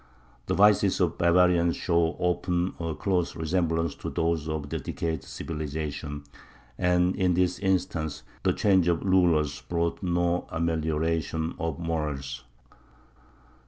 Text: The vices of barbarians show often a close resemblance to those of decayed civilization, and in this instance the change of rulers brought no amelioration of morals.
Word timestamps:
The 0.47 0.55
vices 0.55 0.99
of 0.99 1.19
barbarians 1.19 1.75
show 1.77 2.15
often 2.17 2.73
a 2.79 2.95
close 2.95 3.35
resemblance 3.35 3.93
to 3.97 4.09
those 4.09 4.49
of 4.49 4.69
decayed 4.69 5.23
civilization, 5.23 6.23
and 6.75 7.15
in 7.15 7.35
this 7.35 7.59
instance 7.59 8.23
the 8.41 8.51
change 8.53 8.87
of 8.87 9.03
rulers 9.03 9.61
brought 9.61 10.01
no 10.01 10.47
amelioration 10.49 11.53
of 11.59 11.77
morals. 11.77 12.43